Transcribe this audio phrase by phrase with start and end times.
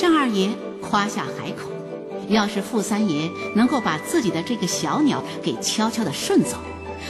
[0.00, 1.70] 单二爷夸下海口，
[2.28, 6.56] 要是傅三爷能够把自己的这个小鸟给悄悄地顺走，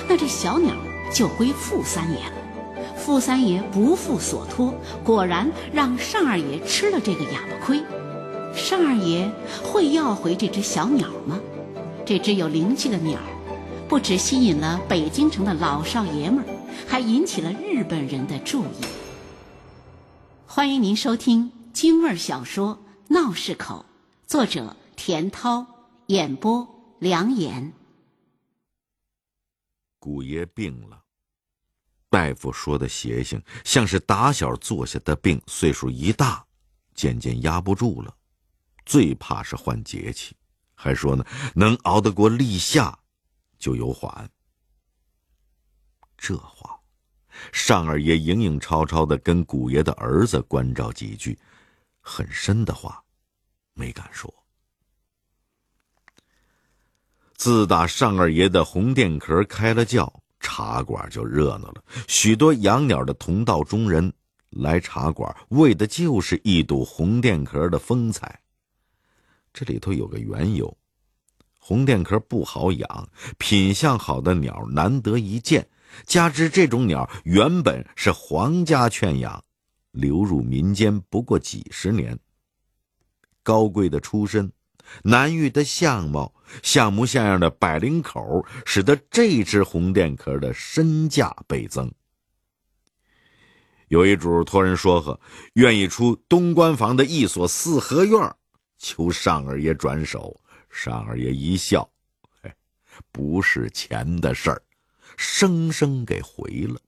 [0.09, 0.75] 那这小鸟
[1.13, 2.33] 就归傅三爷了。
[2.97, 4.75] 傅三爷不负所托，
[5.05, 7.83] 果然让单二爷吃了这个哑巴亏。
[8.71, 9.31] 单二爷
[9.63, 11.41] 会要回这只小鸟吗？
[12.05, 13.19] 这只有灵气的鸟，
[13.89, 16.47] 不只吸引了北京城的老少爷们儿，
[16.87, 18.85] 还引起了日本人的注意。
[20.47, 22.85] 欢迎您收听京味小说
[23.15, 23.87] 《闹市口》，
[24.29, 25.67] 作者田涛，
[26.09, 26.69] 演播
[26.99, 27.73] 梁岩。
[29.99, 31.03] 古爷病了。
[32.11, 36.45] 大夫说的邪性，像是打小坐下的病，岁数一大，
[36.95, 38.15] 渐渐压不住了。
[38.85, 40.37] 最怕是患节气，
[40.75, 42.97] 还说呢，能熬得过立夏，
[43.59, 44.31] 就有缓。
[46.19, 46.79] 这话，
[47.51, 51.39] 尚二爷影影绰绰的跟古爷的儿子关照几句，
[52.03, 53.03] 很深的话，
[53.73, 54.31] 没敢说。
[57.37, 60.13] 自打尚二爷的红电壳开了窖。
[60.45, 64.13] 茶馆就热闹了，许多养鸟的同道中人
[64.51, 68.41] 来茶馆，为的就是一睹红电壳的风采。
[69.53, 70.77] 这里头有个缘由：
[71.61, 75.65] 红电壳不好养，品相好的鸟难得一见，
[76.07, 79.45] 加之这种鸟原本是皇家圈养，
[79.93, 82.19] 流入民间不过几十年，
[83.43, 84.53] 高贵的出身。
[85.05, 91.91] 难遇的相貌，像模像样的百灵口，使得这只红电壳的身价倍增。
[93.89, 95.19] 有一主托人说和，
[95.55, 98.35] 愿意出东关房的一所四合院，
[98.77, 100.39] 求尚二爷转手。
[100.69, 101.89] 尚二爷一笑
[102.43, 102.53] ：“嘿，
[103.13, 104.63] 不是钱的事儿。”
[105.17, 106.81] 生生给回了。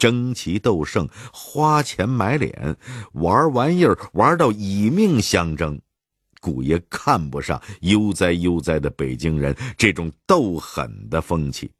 [0.00, 2.76] 争奇斗胜，花钱买脸，
[3.12, 5.78] 玩玩意儿玩到以命相争。
[6.40, 11.70] 古爷看不上悠哉悠哉的北京人这种斗狠的风气。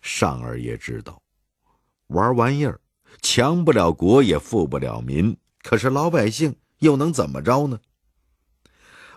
[0.00, 1.20] 尚二爷知道，
[2.06, 2.80] 玩玩意儿，
[3.20, 5.36] 强不了国，也富不了民。
[5.62, 7.80] 可是老百姓又能怎么着呢？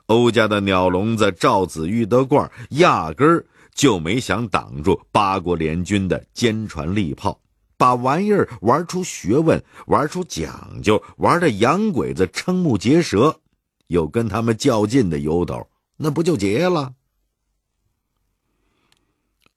[0.08, 7.40] 欧家的鸟笼子赵子玉的罐压根儿就没想挡住八国联军的坚船利炮。
[7.78, 13.42] 把玩意儿玩出学问，玩出讲究，玩的洋鬼子瞠目结舌，
[13.88, 16.94] 有跟他们较劲的由头，那不就结了？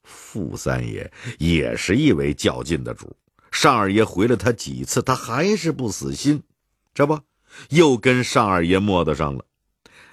[0.02, 3.16] 傅三爷也是一位较劲的主，
[3.52, 6.42] 尚二爷回了他几次，他还是不死心，
[6.92, 7.20] 这不
[7.70, 9.44] 又跟尚二爷磨得上了。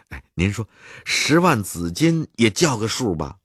[0.09, 0.69] 哎，您说
[1.05, 3.38] 十万紫金也叫个数吧？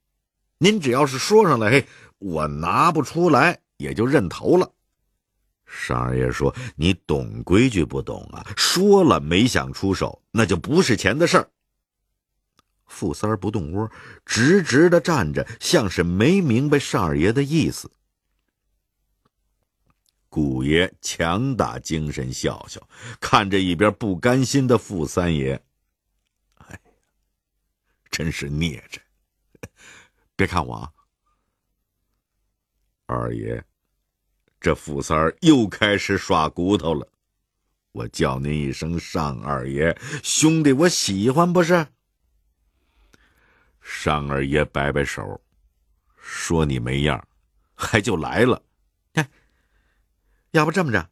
[0.63, 1.87] 您只要是说上来，嘿，
[2.19, 3.61] 我拿不出来。
[3.81, 4.71] 也就认头了。
[5.65, 8.47] 尚二爷说：“你懂规矩不懂啊？
[8.55, 11.51] 说了没想出手，那就不是钱的事儿。”
[12.85, 13.91] 傅三儿不动窝，
[14.27, 17.91] 直直的站着，像是没明白尚二爷的意思。
[20.29, 22.87] 古爷强打精神笑笑，
[23.19, 25.59] 看着一边不甘心的傅三爷
[26.69, 26.79] ：“哎，
[28.11, 29.03] 真是孽障！
[30.41, 30.91] 别看我啊，
[33.05, 33.63] 二爷。”
[34.59, 37.07] 这傅三儿又开始耍骨头了，
[37.93, 41.87] 我叫您一声尚二爷，兄弟，我喜欢不是？
[43.81, 45.41] 尚二爷摆摆手，
[46.17, 47.27] 说你没样，
[47.75, 48.63] 还就来了。
[49.15, 49.31] 哎，
[50.51, 51.09] 要不这么着，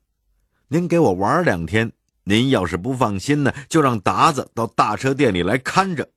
[0.68, 1.90] 您给我玩两天，
[2.24, 6.10] 您要是不放心呢，就让达子到大车店里来看着。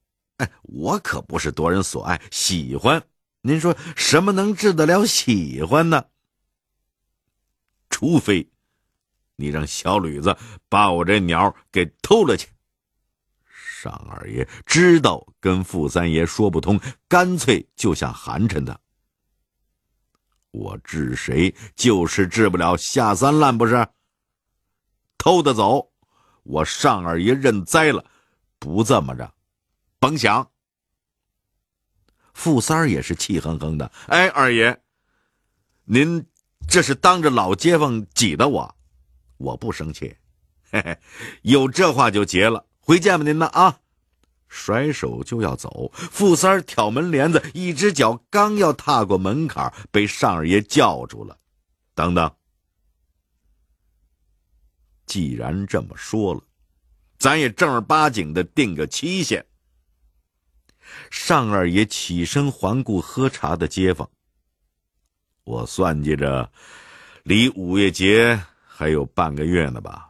[0.62, 3.03] 我可不是夺人所爱，喜欢。
[3.41, 6.06] 您说什么能治得了喜欢呢？
[7.90, 8.50] 除非，
[9.35, 10.38] 你让小吕子
[10.69, 12.47] 把我这鸟给偷了去。
[13.81, 18.79] 尚二爷知道跟傅三爷说不通，干脆就想寒碜他。
[20.52, 23.88] 我治谁就是治不了下三滥，不是？
[25.18, 25.91] 偷的走，
[26.44, 28.05] 我尚二爷认栽了。
[28.59, 29.34] 不这么着，
[30.02, 30.52] 甭想。
[32.34, 33.90] 傅三儿也是气哼哼的。
[34.08, 34.82] 哎，二爷，
[35.86, 36.26] 您。
[36.68, 38.76] 这是当着老街坊挤的我，
[39.38, 40.16] 我不生气，
[40.70, 40.98] 嘿嘿，
[41.42, 43.80] 有这话就结了，回见吧您呢啊！
[44.48, 51.38] 甩手就要走，傅三儿挑门帘子，一只脚刚要踏过门槛，被尚二爷叫住了。
[51.94, 52.32] 等等，
[55.06, 56.42] 既然这么说了，
[57.18, 59.46] 咱也正儿八经的定个期限。
[61.10, 64.10] 尚二爷起身环顾喝茶的街坊。
[65.44, 66.52] 我算计着，
[67.24, 70.10] 离五月节还有半个月呢吧？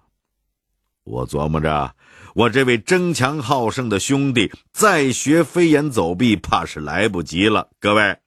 [1.04, 1.96] 我琢磨着，
[2.36, 7.70] 我这位争强好胜的兄弟再学飞檐走壁，怕是来不及了。
[7.80, 8.20] 各位，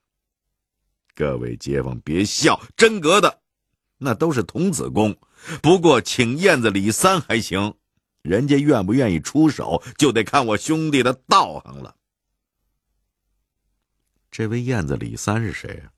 [1.15, 3.39] 各位街坊别笑，真格的，
[3.97, 5.15] 那都是童子功。
[5.61, 7.75] 不过请燕子李三还行，
[8.23, 11.95] 人家愿不愿意出手，就得看我兄弟的道行了。
[14.37, 15.95] 这位燕子李三是谁啊？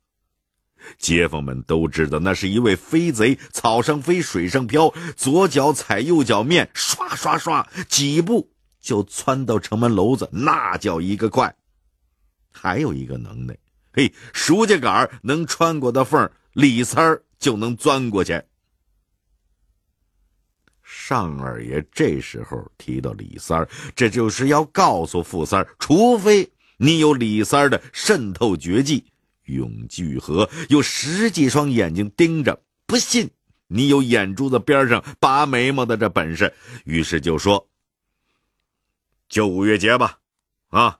[0.99, 11.55] 街坊们都知道，那是一位飞贼，草上飞，水上漂，左脚踩右脚面，刷刷刷，几步就窜到城门楼子，那叫一个快。
[12.51, 13.57] 还有一个能耐，
[13.91, 18.39] 嘿，熟家杆能穿过的缝，李三儿就能钻过去。
[20.83, 29.03] 尚二爷这时候提到李三儿，这就是要告诉富三儿，除非你有李三儿的渗透绝技。
[29.45, 33.31] 永聚合有十几双眼睛盯着，不信
[33.67, 36.53] 你有眼珠子边上拔眉毛的这本事。
[36.83, 37.69] 于是就说
[39.29, 40.19] ：“就五月节吧，
[40.67, 40.99] 啊，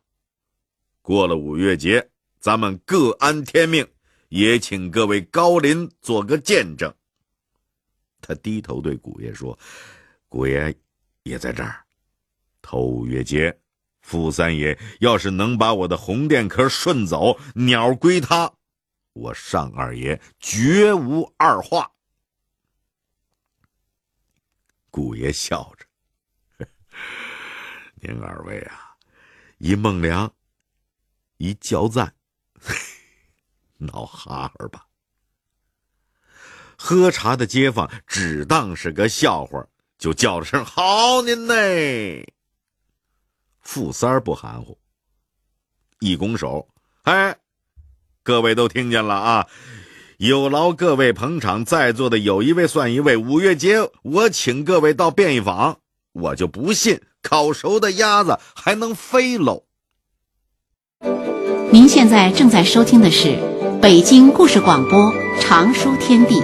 [1.01, 2.09] 过了五月节，
[2.39, 3.85] 咱们各安天命，
[4.29, 6.93] 也请各位高邻做个见证。”
[8.23, 9.59] 他低头对古爷说
[10.29, 10.73] ：“古爷
[11.23, 11.83] 也在这儿，
[12.61, 13.53] 头五月节。”
[14.07, 18.53] 傅三爷要是能把我的红电壳顺走，鸟归他，
[19.11, 21.91] 我尚二爷绝无二话。
[24.89, 25.85] 顾爷笑着
[27.99, 28.95] ：“您二位啊，
[29.57, 30.33] 一孟良，
[31.35, 32.15] 一焦赞，
[33.75, 34.87] 闹哈哈吧。”
[36.79, 39.67] 喝茶的街坊只当是个笑话，
[39.97, 42.35] 就叫了声：“好您嘞！”
[43.67, 44.77] 富三儿不含糊，
[45.99, 46.69] 一拱手
[47.03, 47.35] ：“哎，
[48.23, 49.47] 各位都听见了啊！
[50.19, 53.17] 有劳各位捧场，在座的有一位算一位。
[53.17, 55.79] 五月节，我请各位到便宜坊，
[56.13, 59.65] 我就不信烤熟的鸭子还能飞喽。”
[61.69, 63.37] 您现在正在收听的是
[63.81, 64.97] 北京故事广播
[65.41, 66.39] 《长书天地》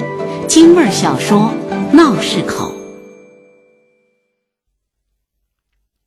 [0.46, 1.54] 京味儿小说
[1.96, 2.70] 《闹市口》。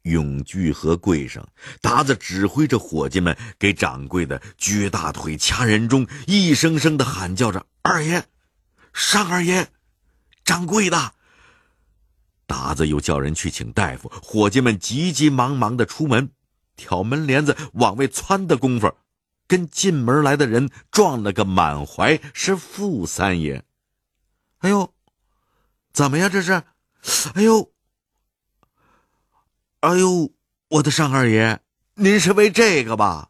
[0.07, 1.47] 永聚和柜上，
[1.81, 8.25] 达子指挥着伙计们给掌柜的撅大腿、掐人中，一声声的喊叫着：“二爷，
[8.93, 9.69] 尚二爷，
[10.45, 11.15] 掌柜的。”
[12.47, 14.09] 达子又叫人去请大夫。
[14.23, 16.31] 伙计们急急忙忙的出门，
[16.77, 18.95] 挑门帘子往外窜的功夫，
[19.49, 22.21] 跟进门来的人撞了个满怀。
[22.33, 23.65] 是傅三爷。
[24.59, 24.95] 哎呦，
[25.93, 26.29] 怎么呀？
[26.29, 26.63] 这是？
[27.35, 27.73] 哎呦！
[29.81, 30.33] 哎呦，
[30.69, 31.61] 我的上二爷，
[31.95, 33.29] 您是为这个吧？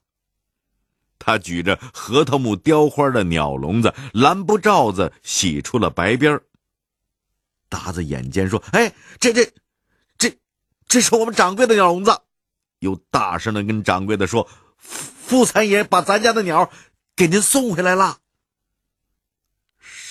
[1.19, 6.41] 他举着核桃木雕花的鸟笼子，蓝布罩子洗出了白边
[7.69, 9.53] 达子眼尖说：“哎，这这，
[10.19, 10.39] 这，
[10.87, 12.17] 这是我们掌柜的鸟笼子。”
[12.79, 14.49] 又大声的跟掌柜的说
[14.79, 16.71] ：“傅三爷把咱家的鸟
[17.17, 18.19] 给您送回来了。”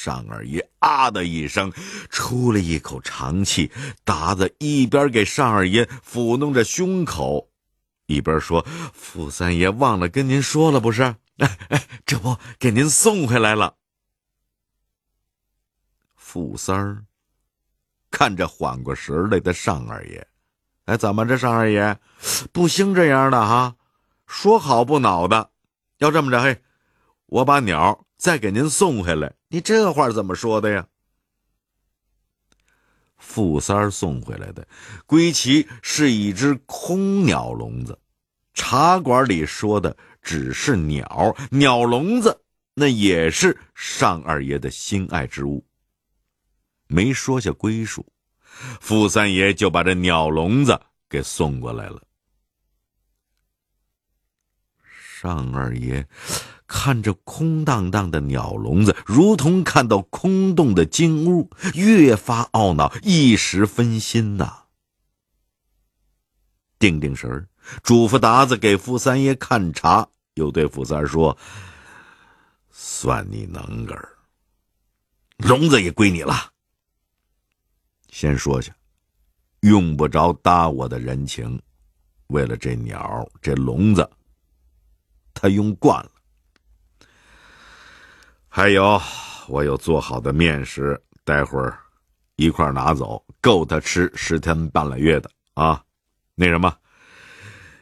[0.06, 1.74] 尚二爷啊的一声，
[2.12, 3.72] 出了一口长气。
[4.04, 7.50] 达子一边给尚二爷抚弄着胸口，
[8.06, 8.64] 一边说
[8.94, 11.02] ：“傅三爷忘了跟您说了，不是？
[11.38, 13.78] 哎哎，这不给您送回来了。”
[16.16, 17.04] 傅三儿
[18.12, 20.28] 看着缓过神来的尚二爷，
[20.86, 21.98] 哎，怎么着，尚二爷
[22.52, 23.76] 不兴这样的哈？
[24.28, 25.50] 说好不恼的，
[25.98, 26.62] 要这么着，嘿，
[27.26, 29.34] 我把鸟再给您送回来。
[29.56, 30.86] 你这话怎么说的呀？
[33.16, 34.68] 傅三儿送回来的，
[35.06, 37.98] 归其是一只空鸟笼子。
[38.54, 42.44] 茶馆里说的只是鸟，鸟笼子
[42.74, 45.66] 那也是尚二爷的心爱之物。
[46.88, 48.06] 没说下归属，
[48.82, 52.04] 傅三爷就把这鸟笼子给送过来了。
[54.84, 56.06] 尚二爷。
[56.68, 64.64] 看着空荡荡的鸟笼子，如同看到空洞的金屋，越发懊恼，一时分心呐。
[66.80, 67.48] 定定神儿，
[67.84, 71.38] 嘱咐达子给傅三爷看茶，又对傅三说
[72.72, 74.10] ：“算你能个儿，
[75.38, 76.52] 笼子也归你了。
[78.10, 78.76] 先说下，
[79.62, 81.62] 用不着搭我的人情，
[82.28, 84.10] 为了这鸟，这笼子，
[85.34, 86.12] 他用惯了。”
[88.56, 89.02] 还有，
[89.50, 91.78] 我有做好的面食，待会儿
[92.38, 95.84] 一块拿走，够他吃十天半拉月的啊！
[96.36, 96.74] 那什么，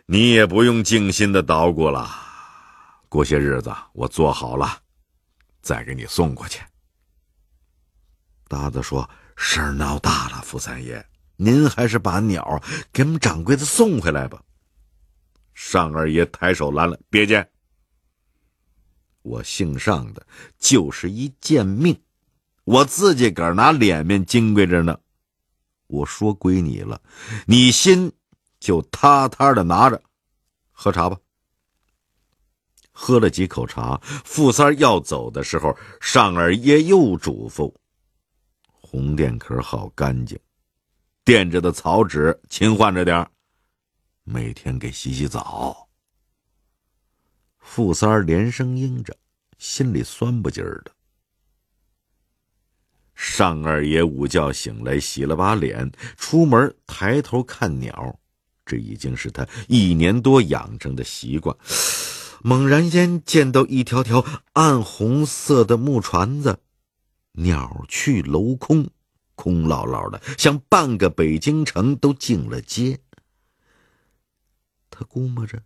[0.07, 2.09] 你也不用静心的捣鼓了，
[3.07, 4.79] 过些日子我做好了，
[5.61, 6.59] 再给你送过去。
[8.47, 12.59] 达子说：“事儿闹大了，傅三爷，您还是把鸟
[12.91, 14.41] 给我们掌柜的送回来吧。
[15.53, 17.47] 尚二爷抬手拦了，别介。
[19.23, 20.25] 我姓尚的，
[20.59, 21.99] 就是一贱命，
[22.65, 24.99] 我自己个儿拿脸面金贵着呢。
[25.87, 27.01] 我说归你了，
[27.45, 28.11] 你心
[28.59, 30.01] 就塌塌的拿着，
[30.71, 31.17] 喝茶吧。
[32.91, 37.73] 喝了几口茶，富三要走的时候，尚二爷又嘱咐
[38.69, 40.39] ：“红垫壳好干净，
[41.23, 43.27] 垫着的草纸勤换着点
[44.23, 45.75] 每天给洗洗澡。”
[47.63, 49.15] 富三儿连声应着，
[49.57, 50.91] 心里酸不劲儿的。
[53.15, 58.19] 尚二爷午觉醒来，洗了把脸，出门抬头看鸟，
[58.65, 61.55] 这已经是他一年多养成的习惯。
[62.43, 66.59] 猛然间见到一条条暗红色的木船子，
[67.31, 68.89] 鸟去楼空，
[69.35, 72.99] 空落落的，像半个北京城都进了街。
[74.89, 75.63] 他估摸着，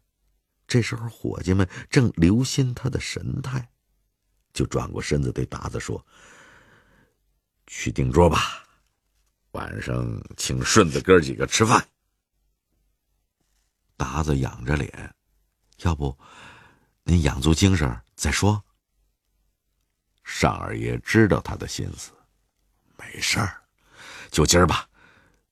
[0.68, 3.70] 这时候伙计们正留心他的神态，
[4.54, 6.06] 就转过身子对达子说
[7.68, 8.66] ：“去订桌吧，
[9.52, 11.88] 晚上请顺子哥几个吃饭。”
[13.96, 15.16] 达子仰着脸，
[15.78, 16.16] 要不？
[17.04, 18.62] 您养足精神再说。
[20.24, 22.12] 尚二爷知道他的心思，
[22.98, 23.64] 没事儿，
[24.30, 24.90] 就今儿吧，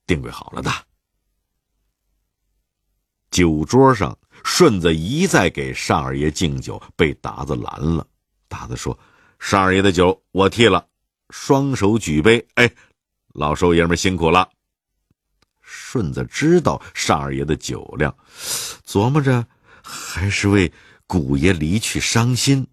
[0.06, 0.70] 定规好了的。
[3.32, 8.06] 酒桌上，顺子一再给尚二爷敬酒，被达子拦了。
[8.48, 8.98] 达子说
[9.40, 10.86] ：“尚二爷的酒我替了。”
[11.32, 12.70] 双手举杯，哎，
[13.34, 14.50] 老少爷们辛苦了。
[15.62, 18.16] 顺子知道尚二爷的酒量，
[18.86, 19.46] 琢磨着
[19.82, 20.72] 还是为。
[21.08, 22.66] 古爷离去，伤心。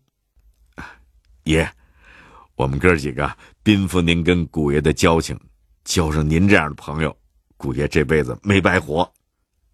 [1.43, 1.71] 爷，
[2.55, 3.31] 我们哥几个
[3.63, 5.39] 宾服您跟古爷的交情，
[5.85, 7.15] 交上您这样的朋友，
[7.59, 9.07] 古爷这辈子没白活。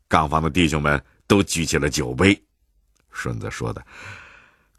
[0.08, 2.42] 杠房的弟兄们都举起了酒杯。
[3.12, 3.86] 顺子说的：“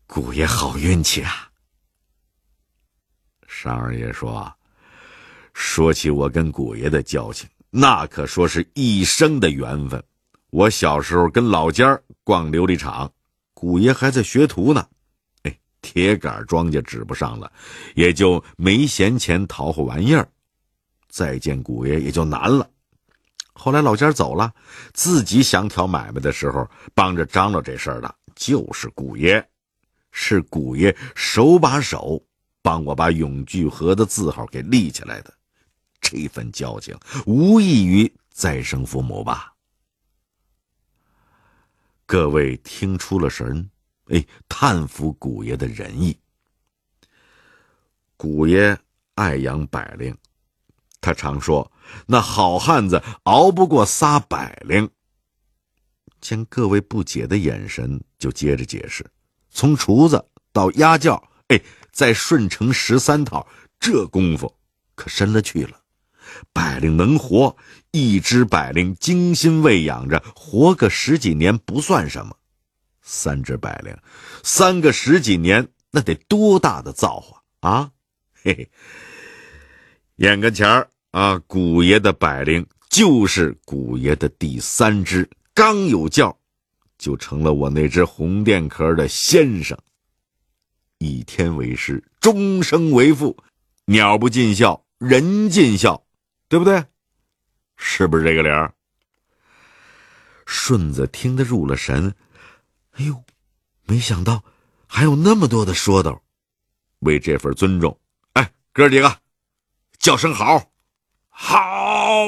[0.05, 1.49] 古爷好运气啊。”
[3.47, 4.53] 尚二爷说
[5.53, 10.03] ：“说起我跟古爷的交情，那可说是一生的缘分。
[10.49, 13.09] 我小时候跟老家逛琉璃厂。”
[13.53, 14.87] 古爷还在学徒呢，
[15.43, 17.51] 哎，铁杆庄稼指不上了，
[17.93, 20.25] 也就没闲钱淘活玩意儿，
[21.09, 22.71] 再见古爷也就难了。
[23.59, 24.53] 后来老家走了，
[24.93, 29.45] 自己想挑买卖的时候，帮着张罗这事儿的就是古爷，
[30.11, 32.23] 是古爷手把手
[32.61, 35.33] 帮我把永聚河的字号给立起来的，
[35.99, 39.53] 这份交情无异于再生父母吧。
[42.05, 43.69] 各位听出了神，
[44.05, 46.17] 哎，叹服古爷的仁义。
[48.15, 48.75] 古爷
[49.15, 50.17] 爱养百灵，
[51.01, 51.71] 他常说
[52.07, 54.89] ：“那好汉子熬不过仨百灵。”
[56.19, 59.09] 见各位不解的眼神，就接着解释：
[59.49, 63.47] 从厨子到鸭叫，哎，在顺城十三套，
[63.79, 64.53] 这功夫
[64.95, 65.79] 可深了去了。
[66.53, 67.55] 百灵能活，
[67.91, 72.33] 一只百灵精心喂养着，活个十几年不算什么；
[73.01, 73.97] 三只百灵，
[74.43, 77.91] 三个十几年，那得多大的造化啊！
[78.43, 78.71] 嘿嘿，
[80.19, 86.37] 眼跟前儿啊，古爷的百灵就是古爷的第三只，刚有叫，
[86.97, 89.77] 就成了我那只红电壳的先生。
[90.97, 93.37] 一天为师，终生为父，
[93.85, 96.05] 鸟不尽孝，人尽孝。
[96.49, 96.83] 对不对？
[97.77, 98.73] 是不是这个理儿？
[100.47, 102.13] 顺子听得入了神。
[102.93, 103.23] 哎呦，
[103.85, 104.43] 没想到
[104.87, 106.21] 还有那么多的说道。
[107.01, 107.97] 为这份尊重，
[108.33, 109.21] 哎，哥几个，
[109.99, 110.71] 叫声好，
[111.27, 112.25] 好！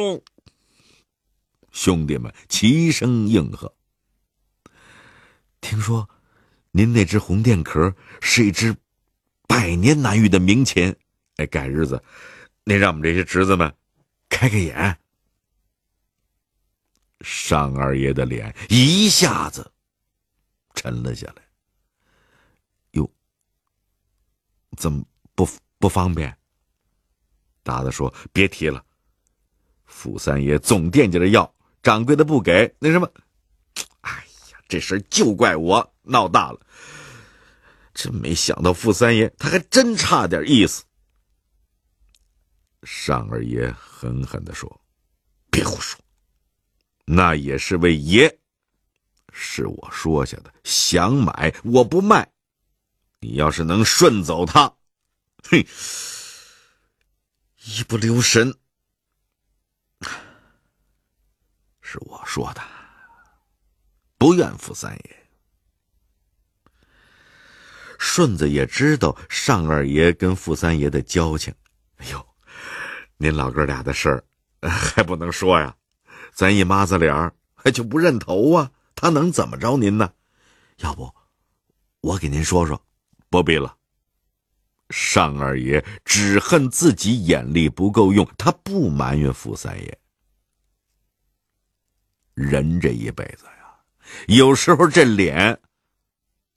[1.71, 3.73] 兄弟们齐声应和。
[5.61, 6.09] 听说
[6.71, 8.75] 您那只红电壳是一只
[9.47, 10.93] 百年难遇的名琴。
[11.37, 12.03] 哎，改日子，
[12.65, 13.73] 您让我们这些侄子们。
[14.27, 14.97] 开开眼，
[17.21, 19.71] 尚二爷的脸一下子
[20.73, 21.43] 沉了下来。
[22.91, 23.09] 哟，
[24.77, 25.47] 怎么不
[25.77, 26.35] 不方便？
[27.63, 28.84] 达子说：“别提了，
[29.86, 31.53] 傅三爷总惦记着要，
[31.84, 33.10] 掌柜的不给，那什么？
[34.01, 34.12] 哎
[34.51, 36.60] 呀，这事就怪我闹大了。
[37.94, 40.84] 真没想到，傅三爷他还真差点意思。”
[42.84, 44.82] 尚二爷狠狠的说
[45.51, 46.00] ：“别胡说，
[47.06, 48.39] 那也是为爷，
[49.32, 50.51] 是我说下的。
[50.63, 52.27] 想买我不卖，
[53.20, 54.74] 你要是能顺走他，
[55.44, 55.63] 嘿，
[57.63, 58.51] 一不留神，
[61.80, 62.62] 是我说的，
[64.18, 65.18] 不怨傅三爷。
[68.00, 71.53] 顺子也知道尚二爷跟傅三爷的交情，
[71.98, 72.27] 哎呦，
[73.18, 74.24] 您老哥俩的事儿
[74.68, 75.75] 还不能说呀，
[76.34, 77.32] 咱一妈子脸儿
[77.72, 80.12] 就不认头啊，他能怎么着您呢？
[80.77, 81.13] 要不，
[82.00, 82.84] 我给您说说，
[83.30, 83.77] 不必了。
[84.91, 89.98] 尚二爷只恨自己眼力不够用，他不埋怨傅三爷。
[92.33, 93.75] 人这一辈子呀，
[94.27, 95.60] 有时候这脸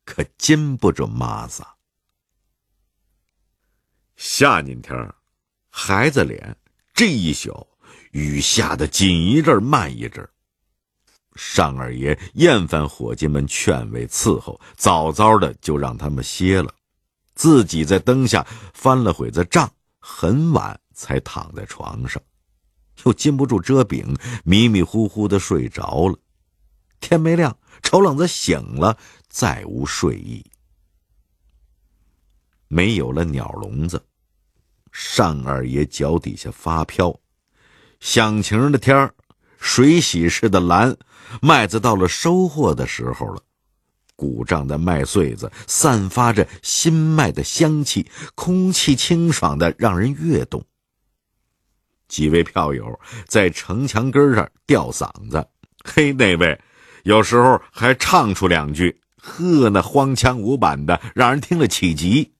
[0.04, 1.62] 可经不住抹子。
[4.16, 5.14] 夏天天
[5.68, 6.56] 孩子脸
[6.92, 7.66] 这一宿
[8.12, 10.26] 雨下的紧一阵慢一阵。
[11.34, 16.72] 尚二爷厌烦伙计们劝慰伺候，早早的就让他们歇了。
[17.34, 22.22] 自己在灯下翻了会子账，很晚才躺在床上，
[23.04, 26.18] 又禁不住遮饼，迷迷糊糊的睡着了。
[27.00, 28.96] 天没亮，丑冷子醒了，
[29.28, 30.44] 再无睡意。
[32.68, 34.02] 没有了鸟笼子，
[35.16, 37.14] 单二爷脚底下发飘，
[38.00, 39.14] 响晴的天儿，
[39.58, 40.96] 水洗似的蓝，
[41.42, 43.42] 麦子到了收获的时候了。
[44.16, 50.64] 鼓胀的麦穗子散发着新麦的香气，空气清爽的让人跃动。
[52.06, 55.46] 几位票友在城墙根上吊嗓子，
[55.84, 56.60] 嘿，那位
[57.02, 62.32] 有时候还唱出两句，呵，那荒腔无板的，让人听了起急。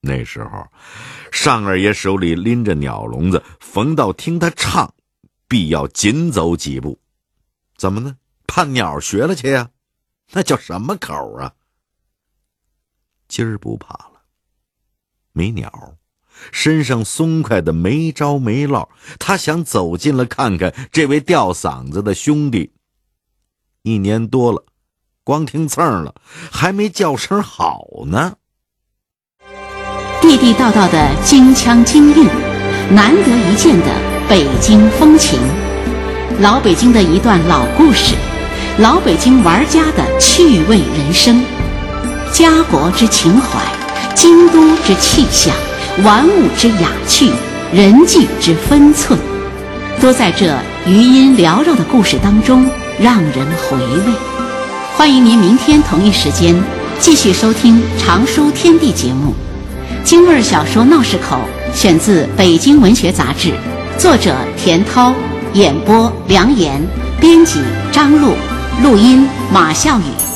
[0.00, 0.66] 那时候，
[1.30, 4.92] 尚二爷手里拎着鸟笼子，逢到听他唱，
[5.46, 7.00] 必要紧走几步。
[7.76, 8.16] 怎么呢？
[8.46, 9.70] 怕鸟学了去呀？
[10.32, 11.52] 那叫什么口啊？
[13.28, 14.22] 今儿不怕了，
[15.32, 15.94] 没鸟，
[16.50, 18.90] 身上松快的没招没落。
[19.18, 22.72] 他想走进了看看这位吊嗓子的兄弟。
[23.82, 24.64] 一年多了，
[25.24, 26.14] 光听蹭了，
[26.50, 28.36] 还没叫声好呢。
[30.20, 32.26] 地地道道的京腔京韵，
[32.94, 33.86] 难得一见的
[34.28, 35.40] 北京风情，
[36.40, 38.14] 老北京的一段老故事。
[38.78, 41.44] 老北京玩家的趣味人生，
[42.32, 43.60] 家国之情怀，
[44.14, 45.54] 京都之气象，
[46.02, 47.30] 玩物之雅趣，
[47.70, 49.18] 人际之分寸，
[50.00, 50.56] 都在这
[50.86, 52.66] 余音缭绕的故事当中
[52.98, 54.12] 让人回味。
[54.96, 56.56] 欢迎您明天同一时间
[56.98, 59.34] 继续收听《常书天地》节目，
[60.02, 61.36] 京味小说《闹市口》
[61.76, 63.50] 选自《北京文学杂志》，
[63.98, 65.12] 作者田涛，
[65.52, 66.82] 演播梁岩，
[67.20, 67.60] 编辑
[67.92, 68.34] 张璐。
[68.82, 70.31] 录音：马笑宇。